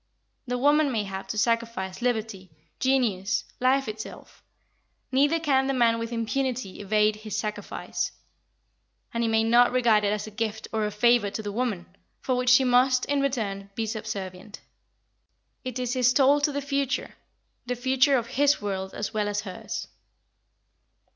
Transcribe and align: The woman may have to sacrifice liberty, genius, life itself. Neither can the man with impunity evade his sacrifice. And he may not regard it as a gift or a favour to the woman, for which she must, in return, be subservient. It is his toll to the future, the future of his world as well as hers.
The 0.47 0.57
woman 0.57 0.91
may 0.91 1.03
have 1.03 1.27
to 1.27 1.37
sacrifice 1.37 2.01
liberty, 2.01 2.49
genius, 2.79 3.43
life 3.59 3.87
itself. 3.87 4.41
Neither 5.11 5.39
can 5.39 5.67
the 5.67 5.75
man 5.75 5.99
with 5.99 6.11
impunity 6.11 6.79
evade 6.79 7.17
his 7.17 7.37
sacrifice. 7.37 8.11
And 9.13 9.21
he 9.21 9.29
may 9.29 9.43
not 9.43 9.71
regard 9.71 10.03
it 10.03 10.11
as 10.11 10.25
a 10.25 10.31
gift 10.31 10.67
or 10.73 10.87
a 10.87 10.91
favour 10.91 11.29
to 11.29 11.43
the 11.43 11.51
woman, 11.51 11.85
for 12.19 12.33
which 12.33 12.49
she 12.49 12.63
must, 12.63 13.05
in 13.05 13.21
return, 13.21 13.69
be 13.75 13.85
subservient. 13.85 14.59
It 15.63 15.77
is 15.77 15.93
his 15.93 16.11
toll 16.13 16.41
to 16.41 16.51
the 16.51 16.61
future, 16.61 17.13
the 17.67 17.75
future 17.75 18.17
of 18.17 18.25
his 18.25 18.59
world 18.59 18.95
as 18.95 19.13
well 19.13 19.27
as 19.27 19.41
hers. 19.41 19.85